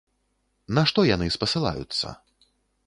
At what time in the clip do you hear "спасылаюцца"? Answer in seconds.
1.37-2.17